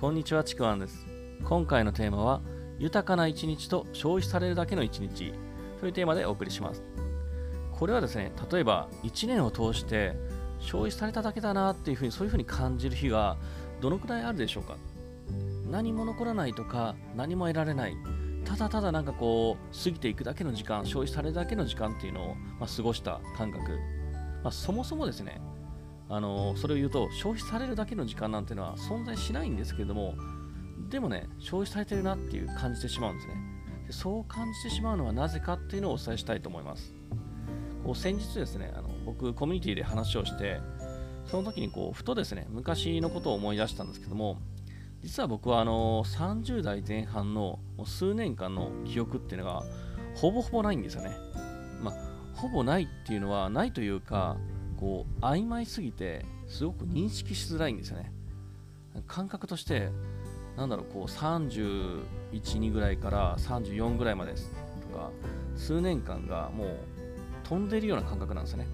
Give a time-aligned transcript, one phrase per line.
[0.00, 1.08] こんにちはちくわんです。
[1.42, 2.40] 今回のテーマは
[2.78, 5.34] 豊かな一日と消費されるだけの一日。
[5.80, 6.84] というテーマでお送りします。
[7.72, 10.14] これはですね例えば1年を通して
[10.60, 13.38] 消費されただけだなっていうふうにそういうふうに感じる日が
[13.80, 14.76] どのくらいあるでしょうか？
[15.68, 17.96] 何も残らないとか何も得られない。
[18.44, 23.62] ただただなんかこう過ぎていくだけの時間消費されるだけの時間っていうのを、まあ、過ごした感覚、
[24.44, 25.40] まあ、そもそもですね
[26.08, 30.14] あのそれを言うと消費されるだけの時間なんてのは存在しないんですけれども
[30.88, 33.34] でもね消費されてるなっていう感じてしまうんですね
[33.86, 36.94] でそう感じてしまうのはなぜかっていうのをお伝えしたいと思います
[37.84, 40.60] こう先日ですねあの僕コミュニティで話をして
[41.26, 44.38] その時にこうふとですね昔のことを思い出したんですけども
[45.02, 49.62] 実は僕はあの30代前半の数年間の記憶っていうのが
[50.16, 51.12] ほぼほぼないんですよね。
[51.80, 51.94] まあ、
[52.34, 54.36] ほぼないっていうのはないというか、
[54.78, 58.12] こう曖昧すぎてすごく認識しづらいんですよね。
[59.06, 59.90] 感覚として、
[60.56, 65.10] なんだろう、こう31、2ぐらいから34ぐらいまでとか、
[65.56, 66.68] 数年間がもう
[67.44, 68.66] 飛んでるような感覚なんですよね。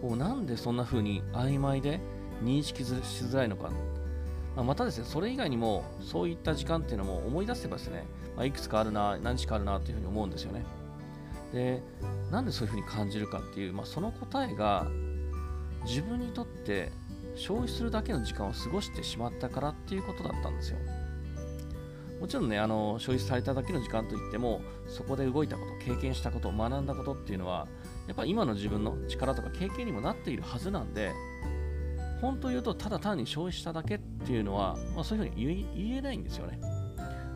[0.00, 2.00] こうなんでそんな風に曖昧で
[2.42, 3.70] 認識しづらいのか
[4.56, 8.04] まあ、またですね、それ以外にもそういった時間っていうのも思い出せばですね、
[8.36, 10.62] まあ、いくつかあるな、何日かあるなというふうに思うんですよね。
[11.52, 11.82] で、
[12.30, 14.86] なんでそういうふうに感じるかっていう、まあ、その答えが
[15.84, 16.92] 自分にとって
[17.34, 20.78] 消費するだけの時間を過ごしてしまったからっていうことだったんですよ。
[22.20, 27.66] もちろんね、あの消費されただけの時間といっても、そこで動いたこと、経験したこと、学んだことっていうのは、
[28.06, 31.12] やっぱ今の自分の力とか経験にもなっているはずなんで、
[32.22, 36.60] 本当言うとただ単に消費しただけっていうのは、まあ、そういうふうに言えないんですよね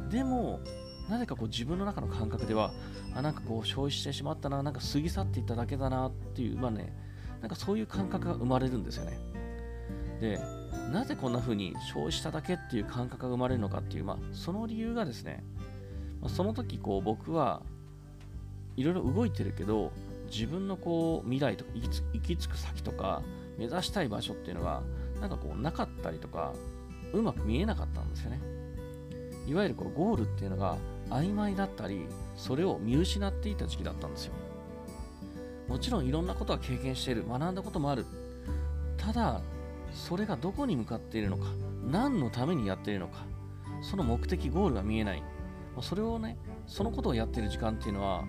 [0.09, 0.61] でも
[1.09, 2.73] なぜかこう自分の中の感覚では
[3.15, 6.93] あなんかこう消費してしまったななんか過ぎ去っていっただけだなっていうまあね
[7.41, 9.19] なんかそういう感覚が生まれるんですよね。
[10.21, 10.41] で
[10.93, 15.45] なぜこんな風に消費しただけっていう感覚が生まれるのかっていう、まあ、その理由がですね、
[16.21, 17.63] まあ、その時こう僕は
[18.77, 19.93] いろいろ動いてるけど
[20.31, 23.23] 自分のこう未来とか行き着く先とか
[23.59, 24.83] 目指したい場所っていうのが
[25.21, 26.53] なんかこうなかったりとか
[27.13, 28.41] うまく見えなかったんですよね。
[29.47, 30.77] いわゆるこうゴールっていうのが
[31.11, 32.07] 曖昧だったり
[32.37, 34.33] それを見失っていた時期だったんですよ。
[35.69, 38.07] もちろんいろんなことは経験している学んだこともある。
[38.97, 39.41] ただ
[39.93, 41.45] それがどこに向かっているのか
[41.85, 43.25] 何のためにやっているのか
[43.83, 45.23] その目的ゴールが見えない。
[45.81, 48.25] それをねそのことをやっている時間っていうのは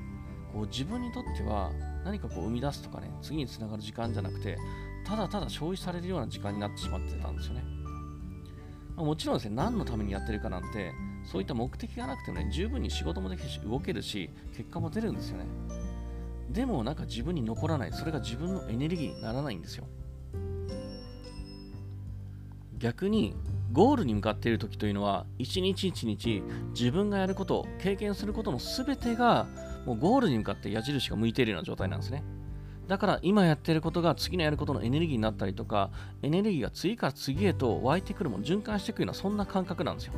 [0.54, 1.72] こう自分にとっては
[2.04, 4.58] 何かこう生み出すとかね次につながる時間じゃなくて
[5.06, 7.64] ただただ消費されるような時間になってしまってたんですよね。
[8.98, 10.92] まあ、もちろんですね、何のためにやってるかなんて、
[11.24, 15.46] そういった目的がなくてもね、十分に仕事もできるし、動けるし、結果も出るんですよね。
[16.50, 19.86] でもなんか自分に残らない、それが自分のエネルギーにならないんですよ。
[22.80, 23.36] 逆に、
[23.72, 26.42] ゴールに向かっている時というのは、一日一日
[26.74, 29.46] 自分がやること、経験することの全てが、
[29.86, 32.24] もうゴールに向かって矢印が向いているような状態なんですね。
[32.88, 40.14] だから今やってることが次のやることのエネルギーになったりとか、エネルギーが次から次へと湧いてくるも循環していくようなそんな感覚なんですよ。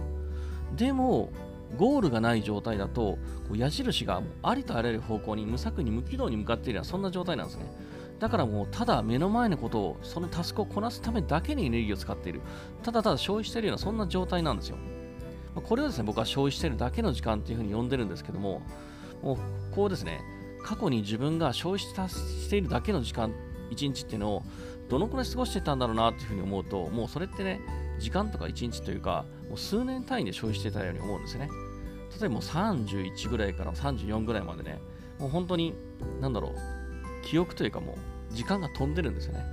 [0.76, 1.30] でも、
[1.78, 3.18] ゴールがない状態だと、
[3.54, 7.66] 矢印がありとあらゆる方向に無策に無軌道に向かっているようなそんな状態なんですね。
[8.20, 12.42] だからもうただ目の前のことを、そのタスクをこなすためだけにエネルギーを使っている。
[12.84, 14.78] ただただ消費しているようなそんな状態なんですよ。
[15.56, 18.62] これをですね、僕は消費しているだけの時間っていうふうに呼んでるんですけども、
[19.24, 19.38] もう
[19.74, 20.22] こうですね、
[20.64, 23.34] 過去に自分が消費しているだけの時間、
[23.72, 24.44] 1日っていうのを
[24.90, 27.62] どのくらい過ごしてたんだろうなっていうふうに思うと、もうそれってね、
[28.00, 31.50] 時間とか1日というか、もう数年単位で消費してたように思うんですよね。
[32.20, 34.82] 例えばもう31ぐらいから34ぐらいまでね、
[35.20, 35.76] もう本当に、
[36.22, 36.56] なんだろう、
[37.26, 37.98] 記憶というかも
[38.32, 39.44] う時間が飛んでるんですよね。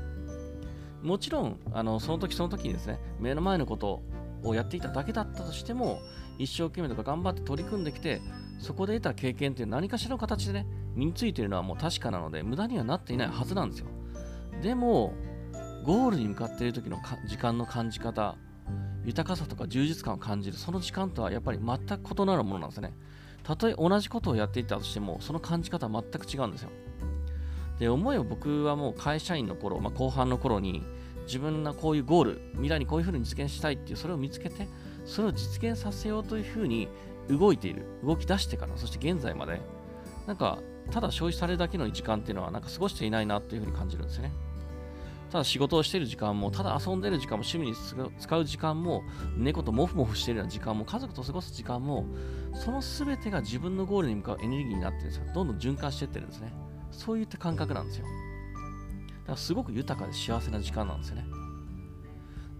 [1.02, 4.02] もちろん、あのその時その時にですね、目の前のこと
[4.42, 6.00] をやっていただけだったとしても、
[6.38, 8.22] 一生懸命とか頑張って取り組んできて、
[8.58, 13.86] そこで得た経験っていう何かしらの形でね、身についているのはもう確かなので、無駄にはなっていないはずなんですよ。
[14.62, 15.12] でも、
[15.84, 18.36] ゴールに向かっている時の時間の感じ方、
[19.04, 22.94] 豊かさとか充実感を感じる、その時間とはやっぱり全く異なるものなんですね。
[23.44, 26.70] たとえ同じことをやっていたとしても、その感じ方は全く違うんですよ。
[27.78, 30.82] で、思えば僕はもう会社員の頃、まあ、後半の頃に、
[31.26, 34.66] 自分がこういうゴール、未来にこういうふうに実現したいっていう、それを見つけて、
[35.06, 36.88] それを実現させようというふうに
[37.28, 39.60] 動いている、動き出してから、そして現在まで、
[40.26, 40.58] なんか、
[40.91, 44.32] ただ消費されるだけの時間っていうのは、なんか過ごしていないなっていうふうに感じるんですよね。
[45.30, 47.74] ただ仕事をしている時間も、ただ遊んでいる時間も、趣味に
[48.18, 49.03] 使う時間も、
[49.36, 52.06] 猫とモフモフしているような時間も、家族と過ごす時間も、
[52.54, 55.24] その全てが自分のゴールに向かうエネルギーになってるんですよ。
[55.34, 56.52] どんどん循環していってるんですね。
[56.91, 58.06] そういった感覚なんですよ。
[58.06, 61.46] だからすごく豊かで幸せな時間なんですよね。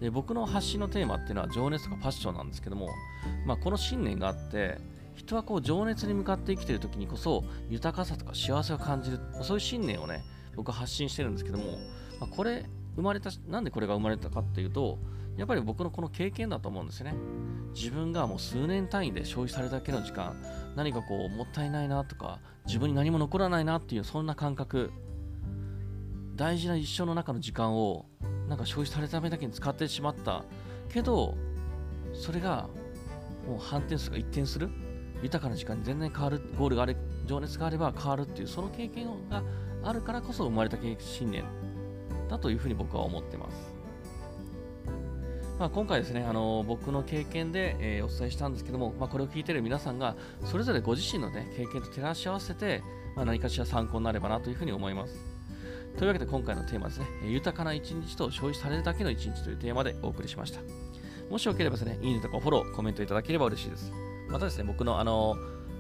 [0.00, 2.88] で僕の発信のテーマっていうのは情熱とかパッションなんですけども、
[3.46, 4.78] まあ、この信念があって
[5.14, 10.22] 人はこう情熱に向かって生きてる時にこそ豊かさとか幸せを感じるそういう信念をね
[10.54, 11.64] 僕は発信してるんですけども、
[12.20, 12.66] まあ、これ
[12.96, 14.98] 生まれたなんでこれが生まれたかっていうと
[15.37, 17.14] やっぱり僕のこの経験だと思うんですね。
[17.75, 20.42] 自分がもう数年単位で消費されただけの時間
[20.76, 24.92] 何かこうもったいないなとか自分に何も残らないなっていうそんな感覚。
[26.37, 28.04] 大事な一生の中の時間を
[28.48, 30.44] なんか消費されたためだけに使ってしまった
[30.88, 31.37] けど
[32.12, 32.69] それが
[33.46, 34.70] もう反転する一転する
[35.22, 36.96] 豊かな時間に全然変わるゴールがあれ
[37.26, 39.43] 情熱があれば変わるっていうその経験が
[39.82, 41.44] あるからこそ生まれた信念
[42.28, 43.76] だというふうに僕は思ってます。
[45.58, 50.14] まあ、今回ですね、あの僕の経験で、えー、お伝えしたんですけども、まあ、これを聞いている皆さんが
[50.44, 52.82] それぞれご自身の、ね、経験と照らし合わせて、
[53.14, 55.36] まあ、何かしら参考になればなというふうに思います。
[55.96, 60.60] というわけで今回のテーマですね、豊かな一日と消費されるだけの一日というテーマでお送りしました。
[61.31, 63.93] もしよければですね、いいねとかフォロー、コメントいただければ嬉しいです。
[64.28, 65.37] またですね、僕のあの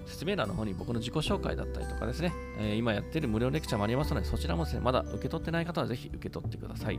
[0.06, 6.98] 説明欄の方に僕の自己紹介だったりとかですね、え、今やっている無料レクチャーもありますので、そちらもですね、まだ受け取ってない方はぜひ受け取ってください。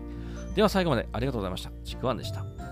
[0.56, 1.72] では最後までありがとうございました。
[1.84, 2.67] ちくわんでした。